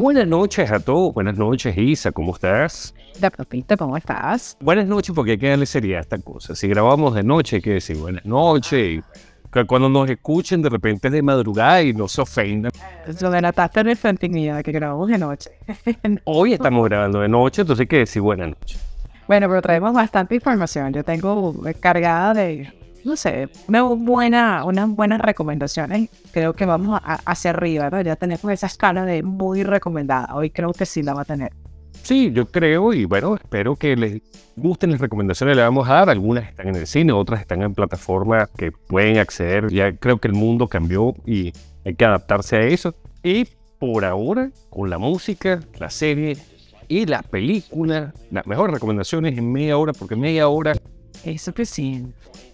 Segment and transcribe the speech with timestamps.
[0.00, 2.94] Buenas noches a todos, buenas noches Isa, ¿cómo estás?
[3.18, 4.56] De papita, ¿cómo estás?
[4.58, 6.54] Buenas noches porque hay que darle seriedad a esta cosa.
[6.54, 9.04] Si grabamos de noche hay que decir buenas noches.
[9.52, 12.72] Que cuando nos escuchen de repente es de madrugada y no se ofendan.
[13.20, 15.50] Lo delataste el intimidad que grabamos de noche.
[16.24, 18.80] Hoy estamos grabando de noche, entonces hay que decir buenas noches.
[19.28, 20.94] Bueno, pero traemos bastante información.
[20.94, 22.72] Yo tengo cargada de
[23.04, 26.10] no sé, una buena, unas buenas recomendaciones.
[26.32, 28.00] Creo que vamos a, hacia arriba, ¿no?
[28.00, 30.34] Ya tenemos esa escala de muy recomendada.
[30.34, 31.52] Hoy creo que sí la va a tener.
[32.02, 34.22] Sí, yo creo y bueno, espero que les
[34.56, 36.10] gusten las recomendaciones que le vamos a dar.
[36.10, 39.70] Algunas están en el cine, otras están en plataformas que pueden acceder.
[39.70, 41.52] Ya creo que el mundo cambió y
[41.84, 42.94] hay que adaptarse a eso.
[43.22, 43.46] Y
[43.78, 46.36] por ahora, con la música, la serie
[46.88, 50.72] y la película, las mejores recomendaciones en media hora, porque media hora
[51.24, 52.06] eso que sí.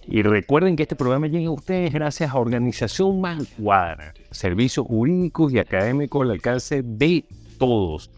[0.08, 5.58] Y recuerden que este programa llega a ustedes gracias a Organización Mancuadra, servicios jurídicos y
[5.58, 7.24] académicos al alcance de
[7.58, 8.10] todos.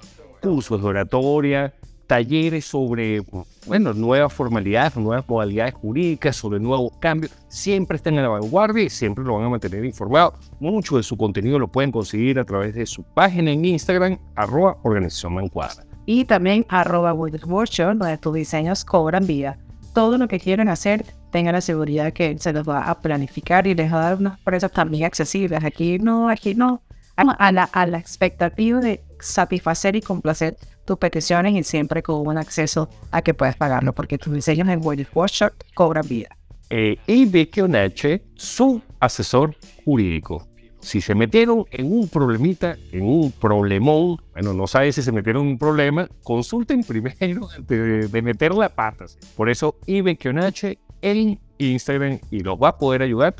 [0.42, 1.74] Cursos de oratoria,
[2.06, 3.22] talleres sobre,
[3.66, 7.32] bueno, nuevas formalidades, nuevas modalidades jurídicas, sobre nuevos cambios.
[7.48, 10.34] Siempre están en la vanguardia y siempre lo van a mantener informado.
[10.60, 14.76] Mucho de su contenido lo pueden conseguir a través de su página en Instagram, arroba
[14.82, 15.84] Organización Mancuadra.
[16.04, 19.58] Y también arroba Workshop, donde tus diseños cobran vida
[19.92, 23.74] todo lo que quieren hacer, tengan la seguridad que se los va a planificar y
[23.74, 25.62] les va a dar unos precios también accesibles.
[25.64, 26.82] Aquí no, aquí no.
[27.16, 32.38] A la, a la expectativa de satisfacer y complacer tus peticiones y siempre con un
[32.38, 36.28] acceso a que puedas pagarlo, porque tus diseños en World Workshop cobran vida.
[36.70, 40.47] Eh, y Vicky Onache, su asesor jurídico
[40.80, 45.42] si se metieron en un problemita, en un problemón, bueno, no sabes si se metieron
[45.42, 49.18] en un problema, consulten primero antes de, meter la patas.
[49.36, 49.76] Por eso,
[50.18, 53.36] Kionache en Instagram y los va a poder ayudar.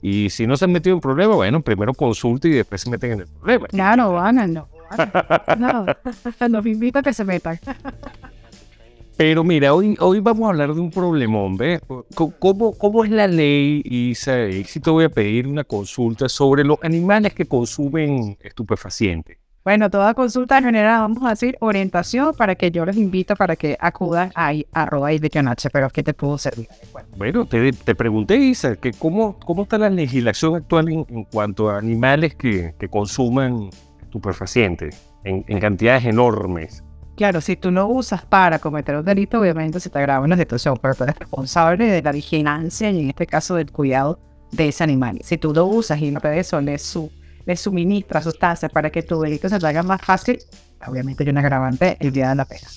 [0.00, 3.12] Y si no se han metido en problema, bueno, primero consulten y después se meten
[3.12, 3.66] en el problema.
[3.66, 4.68] Claro, van, no.
[5.58, 5.86] No,
[6.48, 7.58] los invito a que se metan.
[9.18, 11.80] Pero mira, hoy, hoy vamos a hablar de un problemón, ¿ves?
[12.14, 14.44] ¿Cómo, ¿Cómo es la ley, Isa?
[14.44, 19.36] Y si te voy a pedir una consulta sobre los animales que consumen estupefacientes.
[19.64, 23.76] Bueno, toda consulta general, vamos a decir orientación para que yo les invito para que
[23.80, 26.68] acudan a arroba y pero ¿qué te puedo servir?
[27.16, 31.78] Bueno, te, te pregunté, Isa, que cómo, cómo está la legislación actual en, cuanto a
[31.78, 33.68] animales que, que consuman
[34.00, 36.84] estupefacientes en, en cantidades enormes.
[37.18, 40.78] Claro, si tú lo usas para cometer un delito, obviamente se te agrava una situación,
[40.80, 44.20] pero tú eres responsable de la vigilancia y en este caso del cuidado
[44.52, 45.18] de ese animal.
[45.24, 47.10] Si tú lo usas y no de eso le, su,
[47.44, 50.38] le suministras sustancias para que tu delito se te haga más fácil,
[50.86, 52.68] obviamente hay un agravante el día de la pena.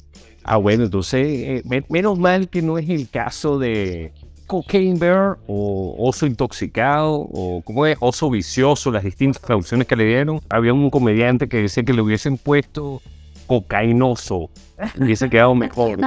[0.43, 4.11] Ah, bueno, entonces, eh, menos mal que no es el caso de
[4.47, 10.05] cocaine bear o oso intoxicado o como es oso vicioso, las distintas traducciones que le
[10.05, 10.41] dieron.
[10.49, 13.03] Había un comediante que decía que le hubiesen puesto
[13.51, 14.49] cocainoso.
[14.97, 15.99] Hubiese quedado mejor.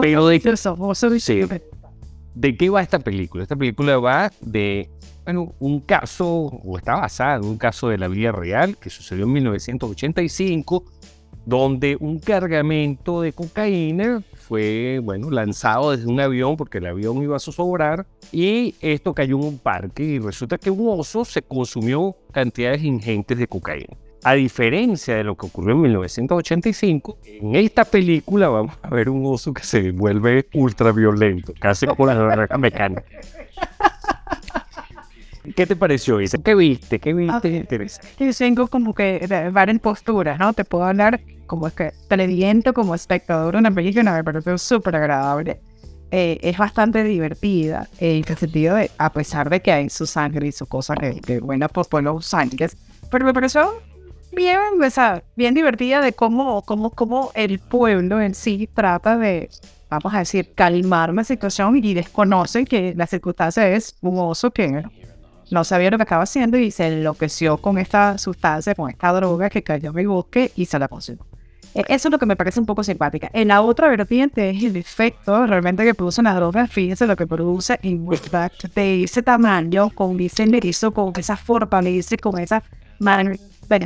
[0.00, 1.60] Pero de,
[2.36, 3.42] ¿de qué va esta película?
[3.42, 4.88] Esta película va de
[5.24, 9.24] bueno, un caso, o está basada en un caso de la vida real que sucedió
[9.24, 10.84] en 1985,
[11.44, 17.34] donde un cargamento de cocaína fue, bueno, lanzado desde un avión porque el avión iba
[17.34, 22.16] a zozobrar y esto cayó en un parque y resulta que un oso se consumió
[22.30, 23.96] cantidades ingentes de cocaína.
[24.24, 29.24] A diferencia de lo que ocurrió en 1985, en esta película vamos a ver un
[29.26, 33.04] oso que se vuelve ultraviolento, casi como la naranja mecánica.
[35.56, 36.38] ¿Qué te pareció, Isa?
[36.38, 36.98] ¿Qué viste?
[36.98, 37.66] ¿Qué viste?
[38.18, 40.52] Yo tengo como que varias posturas, ¿no?
[40.52, 44.96] Te puedo hablar como es que televidente, como espectador de una película, me pareció súper
[44.96, 45.60] agradable.
[46.10, 50.46] Eh, es bastante divertida en el sentido de, a pesar de que hay su sangre
[50.46, 52.76] y su cosa que, buena, pues los sangres,
[53.10, 53.70] pero me pareció
[54.32, 54.58] bien,
[55.36, 59.50] bien divertida de cómo, cómo, cómo el pueblo en sí trata de,
[59.90, 64.82] vamos a decir, calmar la situación y desconocen que la circunstancia es un oso que
[65.50, 69.48] no sabía lo que estaba haciendo y se enloqueció con esta sustancia, con esta droga
[69.48, 71.24] que cayó en el bosque y se la consumió.
[71.74, 73.30] E- Eso es lo que me parece un poco simpática.
[73.32, 76.70] En la otra vertiente es el efecto realmente que producen las drogas.
[76.70, 82.16] Fíjense lo que produce en Woodback de ese tamaño, con ese erizo, con esa fortaleza,
[82.18, 82.62] con esa
[82.98, 83.38] man-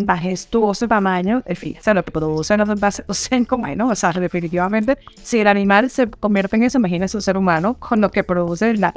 [0.07, 1.43] majestuoso tamaño.
[1.47, 3.05] eh, Fíjense lo que producen los envases.
[3.51, 7.75] Bueno, o sea, definitivamente, si el animal se convierte en eso, imagínense un ser humano
[7.75, 8.95] con lo que produce la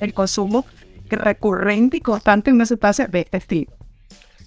[0.00, 0.64] el consumo
[1.08, 3.72] recurrente y constante en una sustancia de este estilo.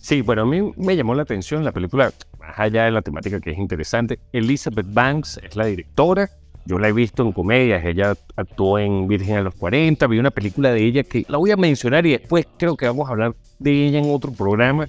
[0.01, 3.39] Sí, bueno, a mí me llamó la atención la película, más allá de la temática
[3.39, 4.19] que es interesante.
[4.31, 6.29] Elizabeth Banks es la directora.
[6.65, 10.29] Yo la he visto en comedias, ella actuó en Virgen a los 40, vi una
[10.29, 13.35] película de ella que la voy a mencionar y después creo que vamos a hablar
[13.57, 14.87] de ella en otro programa.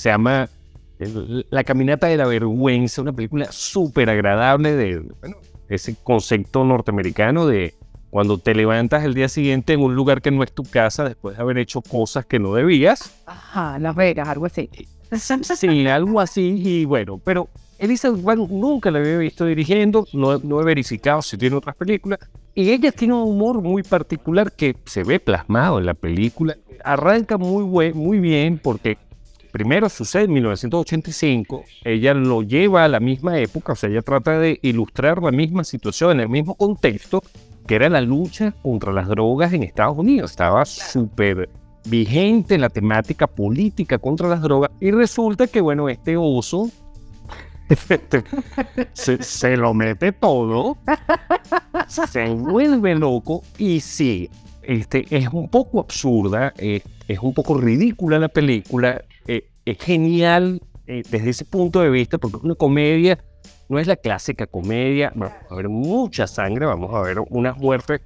[0.00, 0.48] Se llama
[1.50, 5.36] La Caminata de la Vergüenza, una película súper agradable de bueno,
[5.68, 7.74] ese concepto norteamericano de
[8.08, 11.36] cuando te levantas el día siguiente en un lugar que no es tu casa después
[11.36, 13.14] de haber hecho cosas que no debías.
[13.26, 14.70] Ajá, Las Vegas, algo así.
[15.12, 20.62] Sí, algo así, y bueno, pero Elizabeth Banks nunca la había visto dirigiendo, no, no
[20.62, 22.20] he verificado si tiene otras películas,
[22.54, 26.56] y ella tiene un humor muy particular que se ve plasmado en la película.
[26.84, 28.96] Arranca muy, muy bien porque
[29.50, 34.38] primero sucede en 1985, ella lo lleva a la misma época, o sea, ella trata
[34.38, 37.22] de ilustrar la misma situación en el mismo contexto,
[37.66, 40.32] que era la lucha contra las drogas en Estados Unidos.
[40.32, 41.48] Estaba súper
[41.84, 46.70] vigente la temática política contra las drogas y resulta que, bueno, este oso
[48.92, 50.76] se, se lo mete todo,
[51.86, 54.28] se vuelve loco y sí,
[54.70, 60.62] este, es un poco absurda, eh, es un poco ridícula la película, eh, es genial
[60.86, 63.18] eh, desde ese punto de vista porque es una comedia,
[63.68, 68.00] no es la clásica comedia, vamos a ver mucha sangre, vamos a ver unas muertes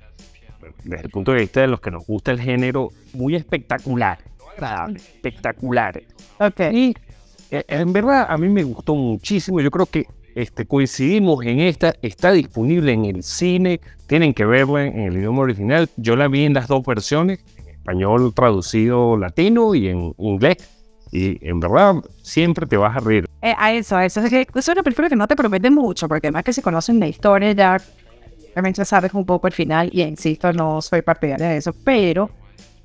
[0.84, 4.18] desde el punto de vista de los que nos gusta el género, muy espectacular,
[4.54, 6.02] agradable, espectacular.
[6.72, 6.94] Y
[7.50, 12.32] en verdad a mí me gustó muchísimo, yo creo que este, coincidimos en esta, está
[12.32, 16.54] disponible en el cine, tienen que verla en el idioma original, yo la vi en
[16.54, 20.56] las dos versiones, en español traducido latino y en inglés,
[21.12, 23.26] y en verdad siempre te vas a reír.
[23.40, 24.20] Eh, a eso, a eso.
[24.20, 26.98] Es, que es una película que no te promete mucho, porque además que si conocen
[26.98, 27.76] la historia ya
[28.54, 32.30] realmente sabes un poco el final, y insisto, no soy partidaria de eso, pero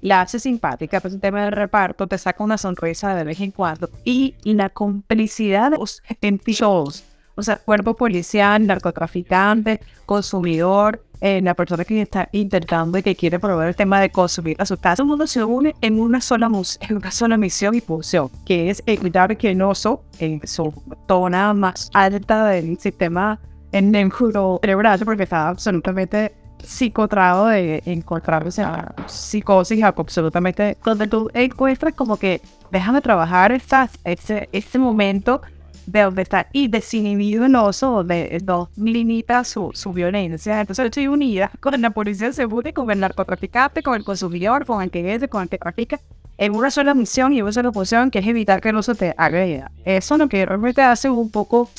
[0.01, 3.51] la hace simpática, pues el tema del reparto te saca una sonrisa de vez en
[3.51, 6.01] cuando, y, y la complicidad de los
[6.45, 7.03] shows,
[7.39, 13.39] o sea, cuerpo policial, narcotraficante, consumidor, eh, la persona que está intentando y que quiere
[13.39, 16.50] probar el tema de consumir la sustancia, todo el mundo se une en una sola,
[16.81, 20.74] en una sola misión y función, que es evitar que el oso, en su
[21.07, 23.39] zona más alta del sistema
[23.71, 26.33] en el cerebral, porque está absolutamente
[26.63, 34.50] psicotrado de encontrarse a psicosis absolutamente donde tú encuentras como que déjame trabajar esta, ese,
[34.51, 35.42] este momento
[35.91, 40.59] de donde está y desinhibido el oso, donde no limita su, su violencia.
[40.62, 44.81] Entonces estoy unida con la policía se une con el narcotraficante, con el consumidor, con
[44.81, 46.00] el que vende, con el que trafica,
[46.38, 49.13] en una sola misión y una sola función que es evitar que el oso te
[49.18, 49.71] agreda.
[49.83, 51.69] Eso es lo que realmente hace un poco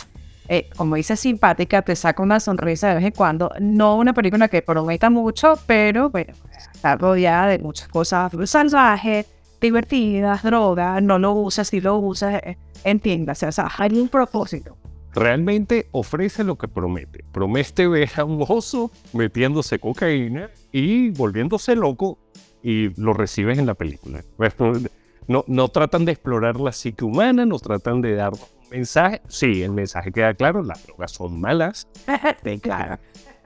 [0.53, 3.53] eh, como dice, simpática, te saca una sonrisa de vez en cuando.
[3.61, 6.33] No una película que prometa mucho, pero bueno,
[6.75, 9.27] está rodeada de muchas cosas salvajes,
[9.61, 14.77] divertidas, drogas, no lo usas, si lo usas, eh, entiéndase, o sea, hay un propósito.
[15.13, 17.25] Realmente ofrece lo que promete.
[17.33, 22.19] Promete ver a un oso metiéndose cocaína y volviéndose loco
[22.63, 24.23] y lo recibes en la película.
[24.39, 24.79] Bueno,
[25.27, 28.39] No, no tratan de explorar la psique humana, no tratan de dar un
[28.71, 29.21] mensaje.
[29.29, 31.89] Sí, el mensaje queda claro, las drogas son malas,
[32.45, 32.99] sí, claro.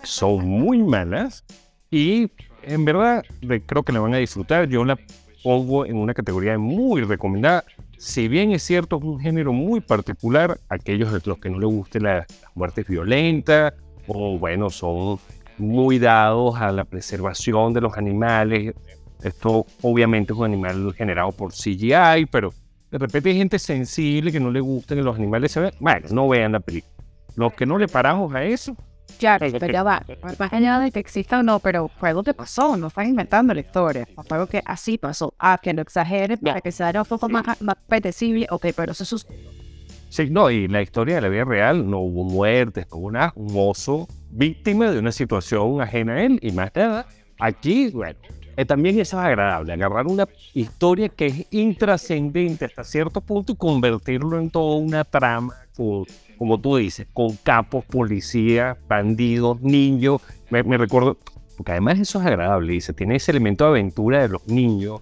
[0.03, 1.45] son muy malas
[1.91, 2.31] y
[2.62, 3.25] en verdad
[3.67, 4.69] creo que la van a disfrutar.
[4.69, 4.99] Yo la
[5.45, 7.63] pongo en una categoría muy recomendada.
[7.99, 11.69] Si bien es cierto, es un género muy particular, aquellos de los que no les
[11.71, 13.75] guste la- las muertes violentas
[14.09, 15.19] o bueno, son
[15.59, 18.75] muy dados a la preservación de los animales.
[19.23, 22.53] Esto obviamente es un animal generado por CGI, pero
[22.91, 25.53] de repente hay gente sensible que no le gusten los animales.
[25.53, 26.93] se ve- Bueno, no vean la película.
[27.37, 28.77] Los que no le paramos a eso,
[29.18, 30.02] Claro, pero ya va.
[30.38, 33.54] Más allá de que exista o no, pero fue algo que pasó, no están inventando
[33.54, 34.06] la historia.
[34.14, 35.35] Fue algo que así pasó.
[35.38, 39.04] Ah, que lo exagere para que sea un poco más, más apetecible, ok, pero eso
[39.04, 39.64] sucedió.
[40.09, 43.52] Sí, no, y la historia de la vida real no hubo muertes, hubo nada, un
[43.56, 47.06] oso víctima de una situación ajena a él y más nada.
[47.40, 48.16] Aquí, bueno,
[48.56, 53.56] eh, también eso es agradable, agarrar una historia que es intrascendente hasta cierto punto y
[53.56, 60.21] convertirlo en toda una trama, como tú dices, con capos, policías, bandidos, niños.
[60.50, 61.16] Me, recuerdo,
[61.57, 65.00] porque además eso es agradable, dice, tiene ese elemento de aventura de los niños,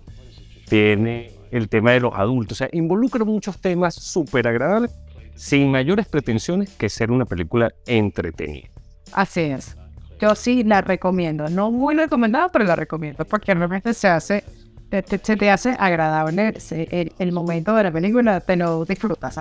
[0.69, 4.91] tiene el tema de los adultos, o sea, involucra muchos temas súper agradables
[5.35, 8.69] sin mayores pretensiones que ser una película entretenida.
[9.13, 9.77] Así es.
[10.21, 11.49] Yo sí la recomiendo.
[11.49, 14.45] No muy recomendada, pero la recomiendo porque realmente se hace,
[14.89, 19.41] te, te- se te hace agradable se- el, momento de la película, te lo disfrutas.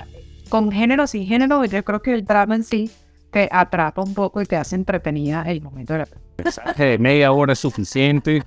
[0.52, 2.92] Con género, sin género, yo creo que el drama en sí
[3.32, 6.74] te atrapa un poco y te hace entretenida el momento de la película.
[6.78, 8.44] de media hora es suficiente.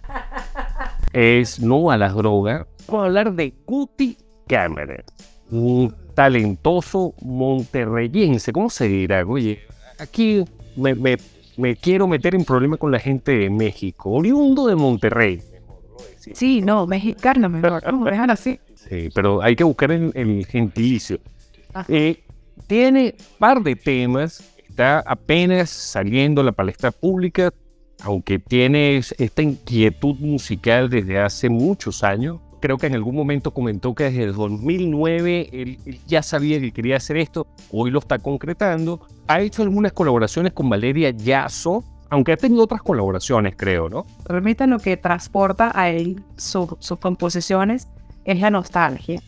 [1.15, 2.67] Es no a las drogas.
[2.87, 5.03] Vamos a hablar de Guti Cameron,
[5.51, 8.53] un talentoso monterreyense.
[8.53, 9.25] ¿Cómo se dirá?
[9.27, 9.61] Oye,
[9.99, 10.45] aquí
[10.77, 11.17] me, me-
[11.57, 15.41] me quiero meter en problemas con la gente de México, oriundo de Monterrey.
[16.35, 17.83] Sí, no, mexicano mejor.
[17.85, 18.59] Vamos a dejar así.
[18.75, 21.19] Sí, pero hay que buscar el, el gentilicio.
[21.89, 22.25] Eh,
[22.67, 27.53] tiene par de temas, está apenas saliendo a la palestra pública,
[28.03, 32.41] aunque tiene es- esta inquietud musical desde hace muchos años.
[32.61, 36.73] Creo que en algún momento comentó que desde el 2009 él, él ya sabía que
[36.73, 39.07] quería hacer esto, hoy lo está concretando.
[39.27, 44.07] Ha hecho algunas colaboraciones con Valeria Yasso, aunque ha tenido otras colaboraciones, creo, ¿no?
[44.25, 47.89] Realmente lo que transporta a él su- sus composiciones
[48.25, 49.21] es la nostalgia,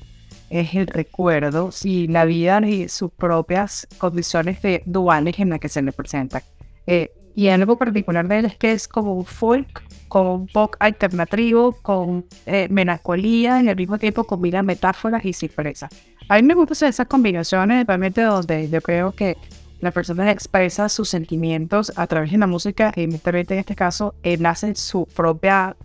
[0.51, 5.69] es el recuerdo y la vida y sus propias condiciones de duales en las que
[5.69, 6.43] se le presentan.
[6.87, 10.75] Eh, y algo particular de él es que es como un folk, con un pop
[10.79, 15.91] alternativo, con eh, melancolía, y al mismo tiempo combina metáforas y sorpresas.
[16.29, 19.37] A mí me gustan esas combinaciones, realmente donde yo creo que
[19.81, 24.47] la persona expresa sus sentimientos a través de la música y en este caso él
[24.47, 25.77] hace su propia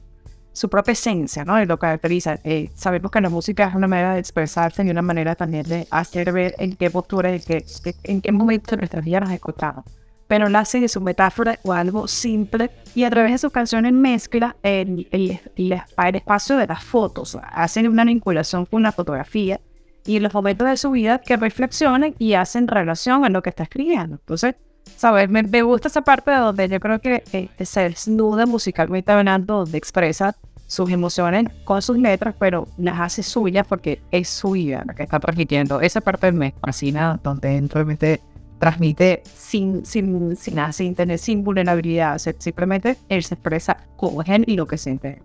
[0.54, 1.62] su propia esencia, ¿no?
[1.62, 2.40] Y lo caracteriza.
[2.44, 5.88] Eh, sabemos que la música es una manera de expresarse y una manera también de
[5.92, 7.64] hacer ver en qué postura, en qué,
[8.04, 9.86] en qué momento de nuestras vidas nos encontramos.
[10.28, 13.92] Pero él hace de su metáfora o algo simple y a través de sus canciones
[13.92, 19.60] mezcla el, el, el- el espacio de las fotos, hacen una vinculación con la fotografía
[20.06, 23.64] y los momentos de su vida que reflexionan y hacen relación a lo que está
[23.64, 24.16] escribiendo.
[24.16, 24.56] Entonces,
[24.98, 25.30] ¿sabes?
[25.30, 29.58] Me, me gusta esa parte de donde yo creo que eh, se desnuda musicalmente hablando,
[29.58, 30.36] donde expresa
[30.72, 35.04] sus emociones con sus letras, pero las hace suyas porque es su vida lo que
[35.04, 35.82] está transmitiendo.
[35.82, 38.22] Esa parte me fascina, donde realmente
[38.58, 42.18] transmite sin, sin, sin sin tener, sin vulnerabilidad.
[42.38, 43.86] Simplemente él se expresa
[44.22, 45.22] es él y lo que siente.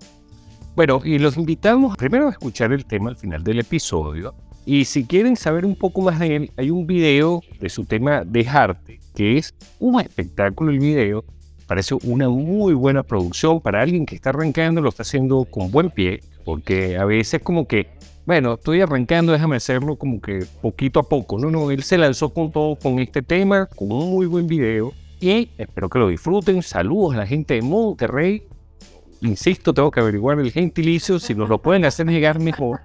[0.75, 4.34] Bueno, y los invitamos primero a escuchar el tema al final del episodio.
[4.66, 8.25] Y si quieren saber un poco más de él, hay un video de su tema
[8.25, 11.25] Dejarte, que es un espectáculo el video.
[11.68, 15.90] Parece una muy buena producción para alguien que está arrancando, lo está haciendo con buen
[15.90, 17.87] pie, porque a veces como que,
[18.26, 21.38] bueno, estoy arrancando, déjame hacerlo como que poquito a poco.
[21.38, 24.92] No, no, él se lanzó con todo, con este tema, con un muy buen video.
[25.20, 26.61] Y espero que lo disfruten.
[26.64, 28.42] Saludos a la gente de Monterrey.
[29.20, 32.80] Insisto, tengo que averiguar el gentilicio, si nos lo pueden hacer llegar mejor.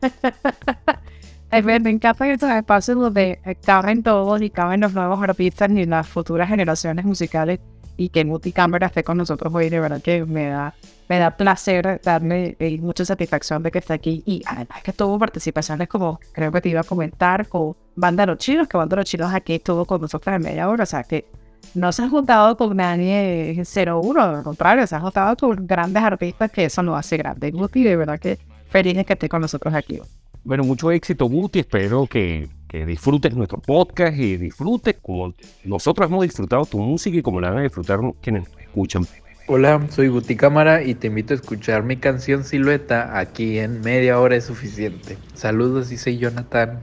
[1.50, 5.86] Es ver, me encantan estos espacios donde caben todos y caben los nuevos artistas y
[5.86, 7.58] las futuras generaciones musicales
[7.96, 10.74] y que Muti Cámara esté con nosotros hoy, de verdad que me da,
[11.08, 15.18] me da placer darme eh, mucha satisfacción de que esté aquí y además que tuvo
[15.18, 19.06] participaciones como creo que te iba a comentar con Banda Los Chinos, que Banda Los
[19.06, 21.26] Chinos aquí estuvo con nosotros en media hora, o sea que
[21.74, 26.50] no se han juntado con nadie 0-1, al contrario, se han juntado con grandes artistas
[26.52, 27.52] que eso lo hace grande.
[27.52, 28.38] Muti, de verdad que
[28.68, 30.00] feliz de que esté con nosotros aquí.
[30.44, 31.60] Bueno, mucho éxito, Guti.
[31.60, 35.34] Espero que, que disfrutes nuestro podcast y disfrutes como
[35.64, 39.06] nosotros hemos disfrutado tu música y como la van a disfrutar quienes nos escuchan.
[39.50, 44.20] Hola, soy Guti Cámara y te invito a escuchar mi canción Silueta aquí en Media
[44.20, 45.16] Hora es Suficiente.
[45.32, 46.80] Saludos, dice Jonathan.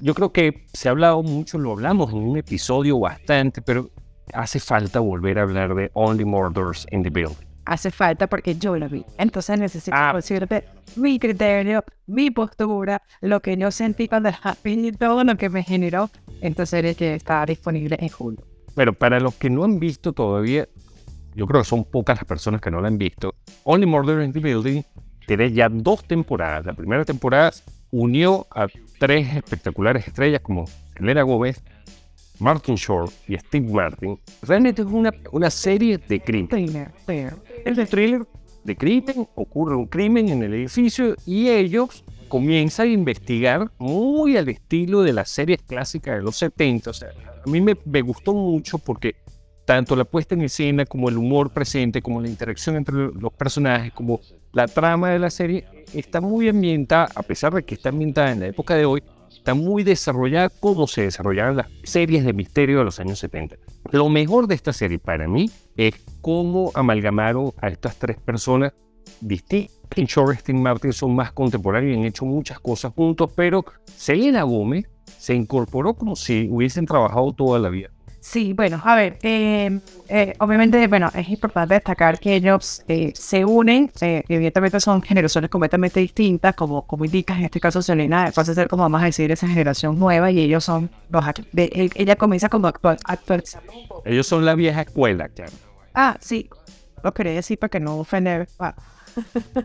[0.00, 3.90] Yo creo que se ha hablado mucho, lo hablamos en un episodio bastante, pero
[4.34, 7.51] hace falta volver a hablar de Only Murders in the Building.
[7.64, 9.04] Hace falta porque yo lo vi.
[9.18, 10.12] Entonces necesito Ah.
[10.14, 10.64] decirte
[10.96, 15.48] mi criterio, mi postura, lo que yo sentí cuando la vi y todo lo que
[15.48, 16.10] me generó.
[16.40, 18.44] Entonces es que está disponible en julio.
[18.74, 20.66] Bueno, para los que no han visto todavía,
[21.34, 23.34] yo creo que son pocas las personas que no la han visto.
[23.64, 24.82] Only Murder in the Building
[25.26, 26.66] tiene ya dos temporadas.
[26.66, 27.52] La primera temporada
[27.90, 28.66] unió a
[28.98, 30.64] tres espectaculares estrellas como
[30.96, 31.62] Selena Gomez,
[32.42, 34.18] Martin Short y Steve Martin.
[34.42, 36.48] Realmente es una, una serie de crimen.
[36.48, 36.92] Thriller,
[37.88, 38.26] thriller.
[38.64, 44.48] De crimen, ocurre un crimen en el edificio y ellos comienzan a investigar muy al
[44.48, 46.90] estilo de las series clásicas de los 70.
[46.90, 47.08] O sea,
[47.44, 49.16] a mí me, me gustó mucho porque
[49.64, 53.92] tanto la puesta en escena como el humor presente, como la interacción entre los personajes,
[53.92, 54.20] como
[54.52, 58.40] la trama de la serie, está muy ambientada, a pesar de que está ambientada en
[58.40, 59.02] la época de hoy,
[59.42, 63.56] está muy desarrollada como se desarrollaban las series de misterio de los años 70.
[63.90, 68.72] Lo mejor de esta serie para mí es cómo amalgamaron a estas tres personas
[69.20, 73.32] distintas, Martin Short y Steve Martin son más contemporáneos y han hecho muchas cosas juntos,
[73.34, 77.90] pero Selena Gómez se incorporó como si hubiesen trabajado toda la vida.
[78.24, 83.44] Sí, bueno, a ver, eh, eh, obviamente, bueno, es importante destacar que ellos eh, se
[83.44, 88.52] unen, eh, evidentemente son generaciones completamente distintas, como, como indicas, en este caso Selena pasa
[88.52, 91.90] a ser como vamos a decir esa generación nueva y ellos son los de- él-
[91.96, 93.72] ella comienza como actual, actualizando.
[94.04, 95.50] Ellos son la vieja escuela, claro.
[95.92, 96.48] Ah, sí,
[97.02, 98.46] lo quería decir para que no ofender.
[98.60, 98.72] ah,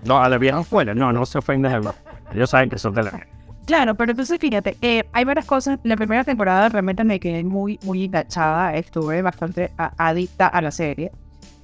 [0.04, 1.84] No, a la vieja escuela, no, no se ofenden.
[2.34, 3.28] Ellos saben que son de la...
[3.68, 5.78] Claro, pero entonces fíjate, eh, hay varias cosas.
[5.84, 11.12] La primera temporada realmente me quedé muy, muy enganchada, estuve bastante adicta a la serie.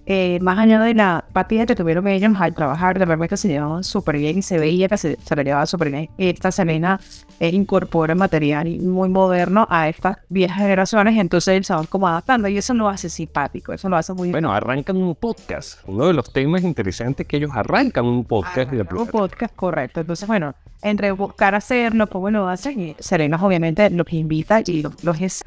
[0.06, 3.84] Eh, más allá de la partida que tuvieron ellos al trabajar, de repente se llevaban
[3.84, 6.10] súper bien y se veía que se, se la llevaba súper bien.
[6.18, 7.00] Esta Selena
[7.40, 12.58] eh, incorpora material muy moderno a estas viejas generaciones, entonces se van como adaptando y
[12.58, 15.80] eso lo hace simpático, eso lo hace muy Bueno, arrancan un podcast.
[15.88, 18.74] Uno de los temas interesantes es que ellos arrancan un podcast.
[18.74, 20.02] y la Un podcast, correcto.
[20.02, 25.04] Entonces, bueno, entre buscar hacerlo, cómo lo hacen, y Serena obviamente los invita y los,
[25.04, 25.44] los es.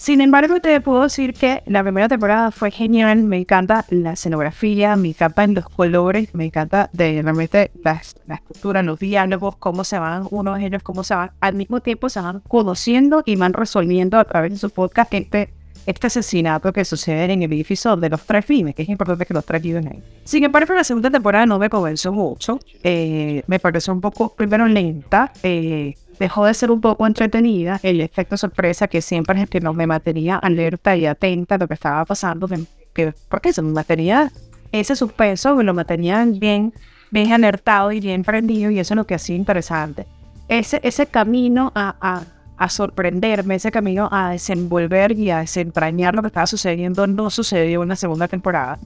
[0.00, 3.22] Sin embargo, te puedo decir que la primera temporada fue genial.
[3.22, 8.98] Me encanta la escenografía, me encantan los colores, me encanta realmente la, la estructura, los
[8.98, 13.22] diálogos, cómo se van unos ellos, cómo se van al mismo tiempo se van conociendo
[13.26, 15.52] y van resolviendo a través de su podcast este,
[15.84, 19.34] este asesinato que sucede en el edificio de los tres viven, que es importante que
[19.34, 20.02] los tres viven ahí.
[20.24, 22.58] Sin embargo, la segunda temporada no me convenció mucho.
[22.82, 25.30] Eh, me pareció un poco, primero, lenta.
[25.42, 27.80] eh, dejó de ser un poco entretenida.
[27.82, 32.04] El efecto sorpresa que siempre no me mantenía alerta y atenta a lo que estaba
[32.04, 32.46] pasando.
[32.92, 34.30] que, porque se me mantenía
[34.70, 36.72] ese suspenso, me lo mantenía bien,
[37.10, 38.70] bien alertado y bien prendido.
[38.70, 40.06] Y eso es lo que hacía interesante.
[40.48, 42.22] Ese, ese camino a, a,
[42.56, 47.82] a sorprenderme, ese camino a desenvolver y a desentrañar lo que estaba sucediendo, no sucedió
[47.82, 48.78] en la segunda temporada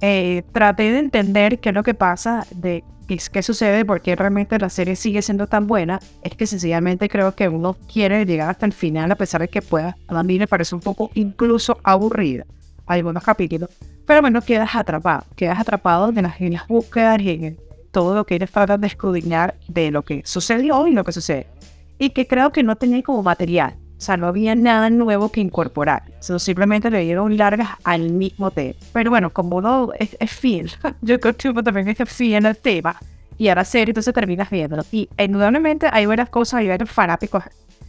[0.00, 2.84] eh, traté de entender qué es lo que pasa, de
[3.14, 6.00] es- qué sucede, por qué realmente la serie sigue siendo tan buena.
[6.22, 9.62] Es que sencillamente creo que uno quiere llegar hasta el final, a pesar de que
[9.62, 9.96] pueda.
[10.08, 12.44] A mí me parece un poco incluso aburrida
[12.86, 13.70] algunos capítulos.
[14.06, 15.24] Pero bueno, quedas atrapado.
[15.34, 17.58] Quedas atrapado en las, en las búsquedas y en
[17.90, 21.46] todo lo que ellos tratan de escudriñar de lo que sucedió y lo que sucede.
[21.98, 23.74] Y que creo que no tenía como material.
[23.98, 26.02] O sea, no había nada nuevo que incorporar.
[26.20, 28.78] Sino simplemente le dieron largas al mismo tema.
[28.92, 32.96] Pero bueno, como uno es, es fiel, yo creo que también es fiel al tema.
[33.38, 34.84] Y ahora serie, entonces terminas viéndolo.
[34.92, 37.44] Y indudablemente hay varias cosas, hay varios fanáticos.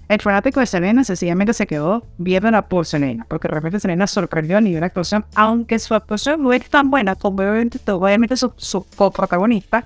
[0.09, 4.57] El fanático de Selena sencillamente se quedó viéndola por Selena, porque de repente Selena sorprendió
[4.57, 8.85] a nivel de actuación, aunque su actuación no es tan buena como obviamente, su, su
[8.95, 9.85] coprotagonista.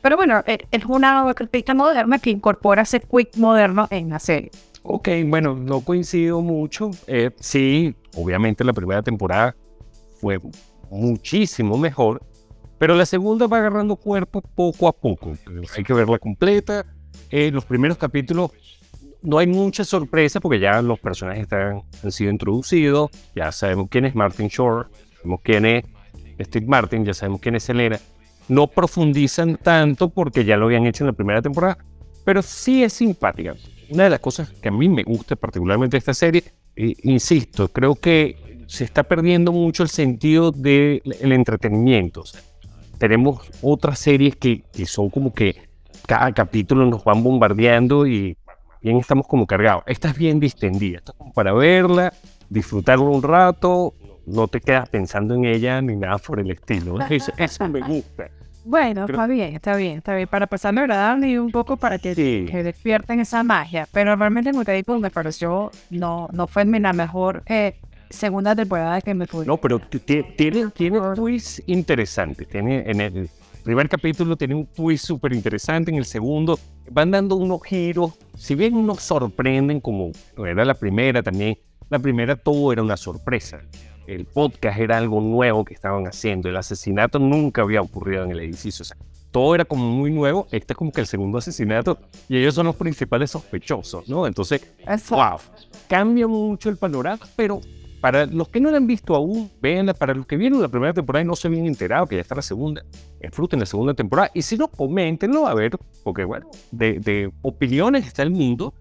[0.00, 4.50] Pero bueno, es es una artista moderna que incorpora ese quick moderno en la serie.
[4.90, 6.90] Ok, bueno, no coincido mucho.
[7.06, 9.54] Eh, sí, obviamente la primera temporada
[10.18, 10.40] fue
[10.90, 12.22] muchísimo mejor,
[12.78, 15.34] pero la segunda va agarrando cuerpo poco a poco.
[15.76, 16.86] Hay que verla completa.
[17.28, 18.50] Eh, los primeros capítulos
[19.20, 24.06] no hay mucha sorpresa porque ya los personajes están, han sido introducidos, ya sabemos quién
[24.06, 25.84] es Martin Short, sabemos quién es
[26.40, 28.00] Steve Martin, ya sabemos quién es Selena.
[28.48, 31.76] No profundizan tanto porque ya lo habían hecho en la primera temporada,
[32.24, 33.54] pero sí es simpática.
[33.90, 36.44] Una de las cosas que a mí me gusta particularmente de esta serie,
[36.76, 42.20] eh, insisto, creo que se está perdiendo mucho el sentido del entretenimiento.
[42.20, 42.40] O sea,
[42.98, 45.68] tenemos otras series que, que son como que
[46.06, 48.36] cada capítulo nos van bombardeando y
[48.82, 49.84] bien estamos como cargados.
[49.86, 52.12] Esta es bien distendida, es como para verla,
[52.48, 53.94] disfrutarla un rato,
[54.26, 56.98] no te quedas pensando en ella ni nada por el estilo.
[57.38, 58.30] Eso me gusta.
[58.68, 60.28] Bueno, Creo- está bien, está bien, está bien.
[60.28, 62.44] Para pasarlo agradable y un poco para que, Sí.
[62.50, 63.88] que despierten esa magia.
[63.92, 67.76] Pero realmente, como te digo, me pareció, no, no fue la mejor eh,
[68.10, 69.46] segunda temporada que me pude.
[69.46, 72.46] No, pero tiene, tiene twists interesantes.
[72.46, 73.30] Tiene, en el
[73.64, 75.90] primer capítulo tiene un twist súper interesante.
[75.90, 76.58] En el segundo
[76.90, 78.18] van dando unos giros.
[78.36, 80.12] Si bien nos sorprenden, como
[80.46, 81.56] era la primera también,
[81.88, 83.60] la primera todo era una sorpresa.
[84.08, 86.48] El podcast era algo nuevo que estaban haciendo.
[86.48, 88.82] El asesinato nunca había ocurrido en el edificio.
[88.82, 88.96] O sea,
[89.30, 90.48] todo era como muy nuevo.
[90.50, 94.26] Este es como que el segundo asesinato y ellos son los principales sospechosos, ¿no?
[94.26, 94.66] Entonces,
[95.10, 95.36] wow,
[95.88, 97.60] cambia mucho el panorama, pero
[98.00, 99.92] para los que no la han visto aún, véanla.
[99.92, 102.34] Para los que vieron la primera temporada y no se habían enterado que ya está
[102.34, 102.82] la segunda,
[103.20, 104.30] disfruten la segunda temporada.
[104.32, 108.72] Y si no, coméntenlo a ver, porque bueno, de, de opiniones está el mundo.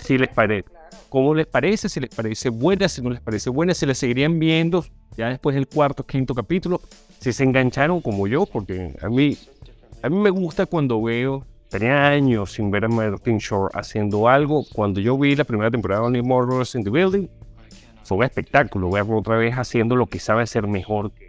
[0.00, 0.68] Si les parece,
[1.08, 4.38] cómo les parece, si les parece buena, si no les parece buena, si la seguirían
[4.38, 4.84] viendo
[5.16, 6.80] ya después del cuarto, quinto capítulo,
[7.20, 9.36] si se engancharon como yo, porque a mí,
[10.02, 14.64] a mí me gusta cuando veo Tenía años sin ver a Martin Short haciendo algo.
[14.72, 17.26] Cuando yo vi la primera temporada de Only Murders in the Building,
[18.04, 21.28] fue un espectáculo verlo otra vez haciendo lo que sabe hacer mejor, que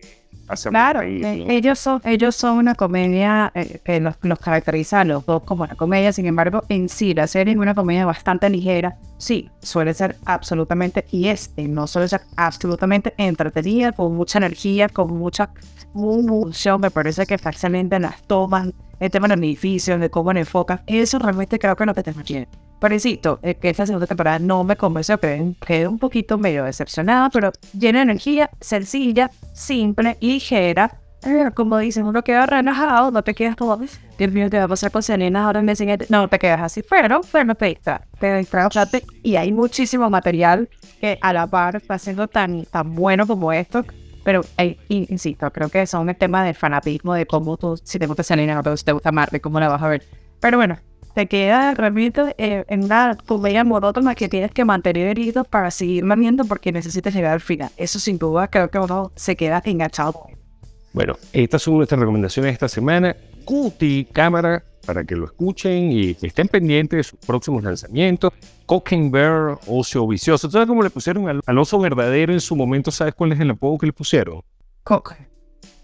[0.54, 1.52] es Claro, reír, eh, ¿no?
[1.52, 5.64] ellos son ellos son una comedia eh, que los, los caracteriza a los dos como
[5.64, 9.94] una comedia, sin embargo, en sí la serie es una comedia bastante ligera, sí, suele
[9.94, 15.50] ser absolutamente, y es, y no suele ser absolutamente entretenida, con mucha energía, con mucha
[15.96, 20.40] emoción, me parece que fácilmente las toman, el tema de los edificios, de cómo lo
[20.40, 22.48] enfocan, eso realmente creo que no te tiene.
[22.90, 27.30] Insisto, eh, que esta segunda temporada no me convenció, quedé, quedé un poquito medio decepcionada,
[27.30, 30.92] pero llena de energía, sencilla, simple, ligera.
[31.56, 34.92] Como dicen, uno queda relajado, no te quedas como, Dios mío, ¿qué va a pasar
[34.92, 36.06] con Selena ahora en el siguiente?
[36.10, 38.70] No, te quedas así, pero, pero te distrae, te distrae
[39.24, 40.70] y hay muchísimo material
[41.02, 43.84] que a la par está siendo tan, tan bueno como esto,
[44.24, 48.06] pero in- insisto, creo que son el tema del fanatismo, de cómo tú, si te
[48.06, 50.04] gusta Selena o si te gusta Marvel, cómo la vas a ver.
[50.40, 50.78] Pero bueno,
[51.18, 56.06] te queda realmente eh, en una comedia monótona que tienes que mantener herido para seguir
[56.16, 57.72] viendo porque necesitas llegar al final.
[57.76, 60.28] Eso sin duda creo que uno se queda enganchado.
[60.94, 63.16] Bueno, estas son nuestras recomendaciones de esta semana.
[63.46, 68.32] Cuti Cámara, para que lo escuchen y estén pendientes de sus próximos lanzamientos.
[68.68, 70.52] Cocaine Bear, Ocio Vicioso.
[70.52, 72.92] ¿Sabes cómo le pusieron al, oso verdadero en su momento?
[72.92, 74.44] ¿Sabes cuál es el apodo que le pusieron?
[74.84, 75.16] Coco.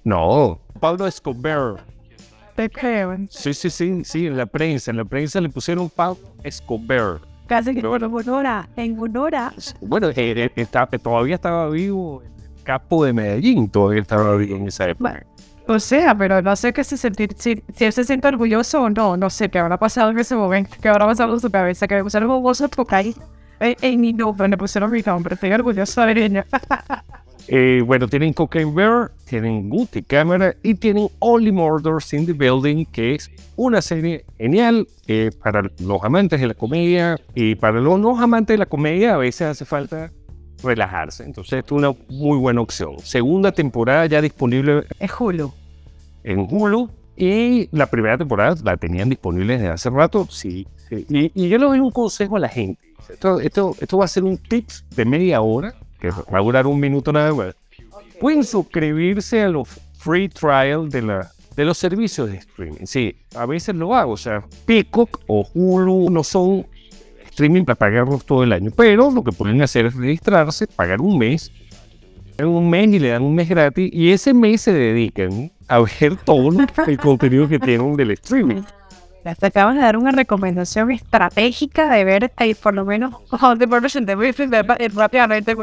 [0.04, 1.84] No, Pablo Escobar.
[2.56, 3.18] Te creo.
[3.30, 4.92] Sí, sí, sí, sí, en la prensa.
[4.92, 7.20] En la prensa le pusieron Pablo Escobar.
[7.48, 9.34] Casi que en honor en honor
[9.82, 14.68] Bueno, eh, eh, está- todavía estaba vivo el capo de Medellín, todavía estaba vivo en
[14.68, 15.10] esa época.
[15.12, 15.26] Bueno,
[15.68, 18.90] O sea, pero no sé qué se sentir, si, si él se siente orgulloso o
[18.90, 21.88] no, no sé qué habrá pasado en ese momento, qué habrá pasado en su cabeza,
[21.88, 22.30] que le pusieron
[22.76, 23.16] porque ahí
[23.60, 26.46] en, en mi nombre le pusieron mi nombre, estoy orgulloso de ella.
[27.56, 32.84] Eh, bueno, tienen Cocaine Bear, tienen Guti Cámara y tienen Only Murders in the Building,
[32.86, 38.00] que es una serie genial eh, para los amantes de la comedia y para los
[38.00, 40.12] no amantes de la comedia a veces hace falta
[40.64, 41.26] relajarse.
[41.26, 42.96] Entonces es una muy buena opción.
[43.04, 45.54] Segunda temporada ya disponible Es Hulu.
[46.24, 50.26] en Hulu y la primera temporada la tenían disponible desde hace rato.
[50.28, 51.06] Sí, sí.
[51.08, 52.82] Y, y yo le doy un consejo a la gente.
[53.12, 56.68] Esto, esto, esto va a ser un tips de media hora, que va a durar
[56.68, 57.56] un minuto nada más.
[58.20, 62.86] Pueden suscribirse a los free trial de, la, de los servicios de streaming.
[62.86, 64.12] Sí, a veces lo hago.
[64.12, 66.68] O sea, Peacock o Hulu no son
[67.30, 68.70] streaming para pagarlos todo el año.
[68.76, 71.54] Pero lo que pueden hacer es registrarse, pagar un mes
[72.42, 76.18] un mes y le dan un mes gratis y ese mes se dedican a ver
[76.26, 76.50] todo
[76.88, 78.64] el contenido que tienen del streaming.
[79.24, 83.14] Te acabas de dar una recomendación estratégica de ver ahí por lo menos
[83.58, 85.56] de rápidamente.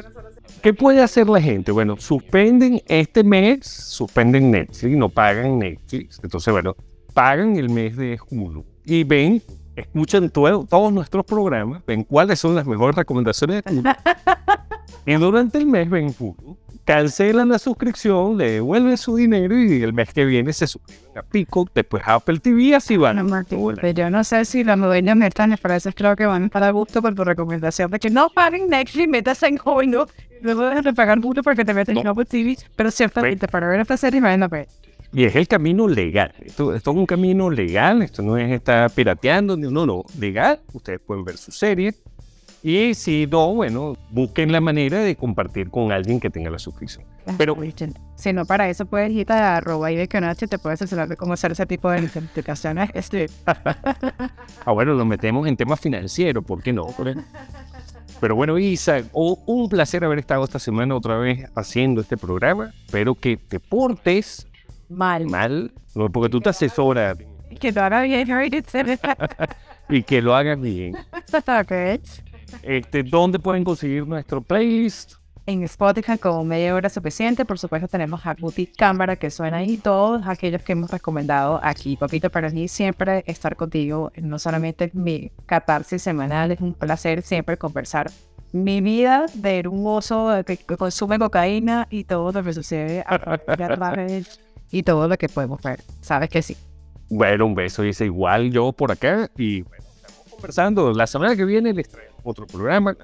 [0.62, 1.70] ¿Qué puede hacer la gente?
[1.72, 6.20] Bueno, suspenden este mes, suspenden Netflix, no pagan Netflix.
[6.22, 6.74] Entonces, bueno,
[7.14, 9.42] pagan el mes de Hulu y ven,
[9.76, 13.82] escuchan todo- todos nuestros programas, ven cuáles son las mejores recomendaciones de
[15.06, 16.56] y durante el mes ven Hulu,
[16.94, 21.22] cancelan la suscripción, le devuelven su dinero y el mes que viene se suscriben a
[21.22, 23.14] Peacock, después a Apple TV, así van.
[23.16, 26.42] Bueno, Martín, pero yo no sé si las dueñas de estas frases creo que van
[26.42, 30.04] a estar a gusto por tu recomendación de que no paguen Netflix, metas en Hulu,
[30.42, 32.10] luego dejes de pagar mucho porque te metes en No.
[32.10, 34.66] Apple TV, pero ciertamente para ver esta serie valen la pena.
[35.12, 36.32] Y es el camino legal.
[36.40, 38.00] Esto, esto es un camino legal.
[38.02, 39.56] Esto no es estar pirateando.
[39.56, 40.04] ni- No, no.
[40.20, 40.60] Legal.
[40.72, 41.94] Ustedes pueden ver su serie.
[42.62, 47.04] Y si no, bueno, busquen la manera de compartir con alguien que tenga la suscripción.
[47.38, 47.56] Pero-
[48.16, 51.16] si no, para eso puedes ir a arroba y de que te puedes asesorar de
[51.16, 52.90] cómo hacer ese tipo de identificaciones.
[52.94, 56.44] Este, Ah, bueno, nos metemos en temas financieros.
[56.44, 56.86] ¿Por qué no?
[58.20, 62.72] Pero bueno, Isa, o- un placer haber estado esta semana otra vez haciendo este programa.
[62.84, 64.46] Espero que te portes
[64.90, 65.24] mal.
[65.26, 65.72] mal,
[66.12, 67.16] porque tú te asesoras
[67.58, 68.28] Que lo haga bien,
[69.88, 70.94] y que lo hagas bien.
[72.62, 75.14] Este, ¿Dónde pueden conseguir nuestro playlist?
[75.46, 79.78] En Spotify como media hora suficiente, por supuesto tenemos a Guti Cámara que suena ahí
[79.78, 81.96] todos aquellos que hemos recomendado aquí.
[81.96, 87.22] Papito, para mí siempre estar contigo, no solamente es mi catarsis semanal, es un placer
[87.22, 88.10] siempre conversar
[88.52, 93.04] mi vida de un oso que consume cocaína y todo lo que sucede
[94.70, 95.80] y todo lo que podemos ver.
[96.00, 96.56] Sabes que sí.
[97.08, 100.92] Bueno, un beso, dice igual yo por acá y bueno, estamos conversando.
[100.92, 102.96] La semana que viene les traemos otro programa.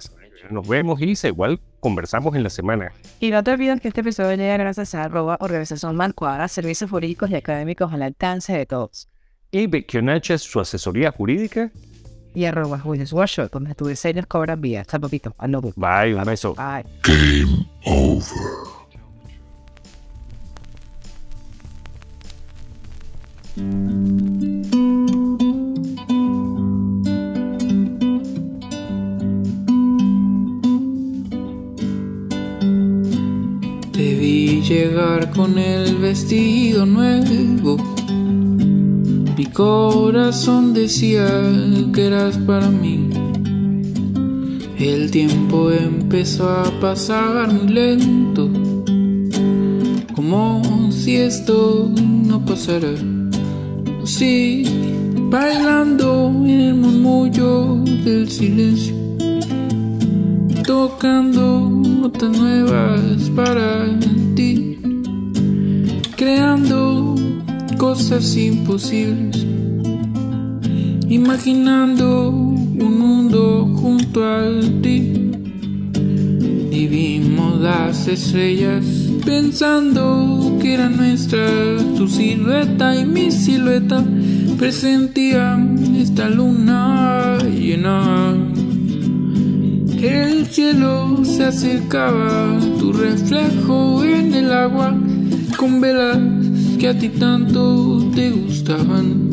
[0.50, 2.92] Nos vemos y igual conversamos en la semana.
[3.20, 7.31] Y no te olvides que este episodio llega gracias a arroba organización Mancuadra, servicios jurídicos
[7.31, 9.09] y académicos al alcance de todos.
[9.50, 11.70] Y Bekionacha, su asesoría jurídica.
[12.35, 14.83] y arroba Workshop, donde tus diseños cobran vía.
[14.83, 15.35] Hasta papito.
[15.76, 16.55] Bye, un beso.
[16.55, 16.85] Bye.
[17.02, 17.44] Te vi
[34.68, 37.76] llegar con el vestido nuevo.
[39.37, 41.29] Mi corazón decía
[41.94, 43.11] que eras para mí.
[44.76, 48.50] El tiempo empezó a pasar muy lento,
[50.14, 52.94] como si esto no pasara.
[54.05, 54.64] Sí,
[55.31, 58.95] bailando en el murmullo del silencio,
[60.66, 63.87] tocando notas nuevas para
[64.35, 64.79] ti,
[66.16, 67.14] creando
[67.79, 69.46] cosas imposibles,
[71.09, 75.12] imaginando un mundo junto a ti.
[76.72, 77.18] Y
[77.61, 78.85] las estrellas
[79.24, 81.46] pensando que era nuestra
[81.96, 84.05] tu silueta y mi silueta
[84.59, 85.59] presentía
[85.96, 88.45] esta luna llena.
[90.00, 94.94] El cielo se acercaba, tu reflejo en el agua,
[95.56, 96.18] con velas
[96.78, 99.30] que a ti tanto te gustaban.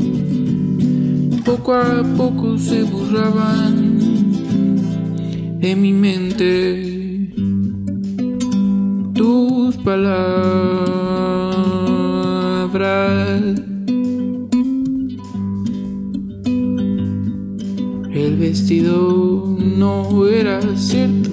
[1.43, 3.99] Poco a poco se borraban
[5.59, 6.93] de mi mente
[9.13, 10.23] tus palabras.
[18.43, 21.29] Vestido no era cierto.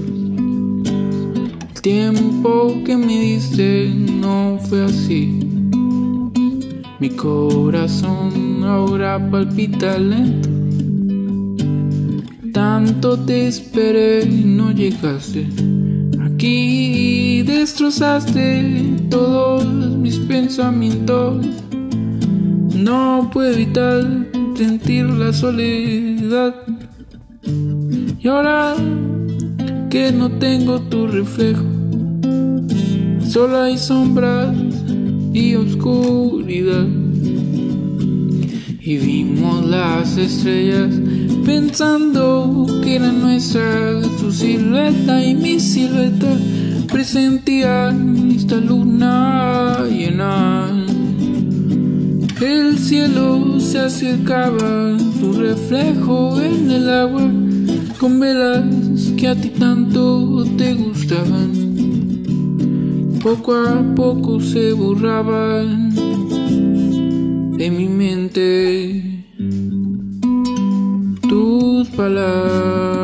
[1.74, 5.40] El tiempo que me diste no fue así.
[7.00, 10.48] Mi corazón ahora palpita lento.
[12.52, 15.48] Tanto te esperé y no llegaste.
[16.24, 19.66] Aquí destrozaste todos
[19.98, 21.44] mis pensamientos.
[22.72, 24.04] No puedo evitar
[24.54, 26.54] sentir la soledad.
[28.22, 28.74] Y ahora
[29.88, 31.64] que no tengo tu reflejo,
[33.26, 34.54] solo hay sombras
[35.33, 36.87] y oscuridad.
[38.80, 40.94] Y vimos las estrellas
[41.46, 46.28] pensando que era nuestra tu silueta y mi silueta
[46.92, 50.68] presentían esta luna llena.
[52.40, 57.30] El cielo se acercaba, tu reflejo en el agua,
[58.00, 58.64] con velas
[59.18, 61.52] que a ti tanto te gustaban.
[63.22, 65.94] Poco a poco se borraban
[67.58, 69.26] de mi mente
[71.28, 72.99] tus palabras.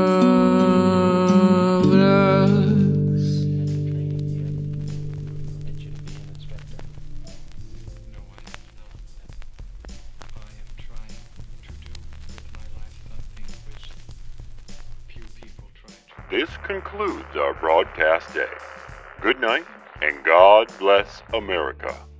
[19.20, 19.66] Good night,
[20.02, 22.06] and God bless America.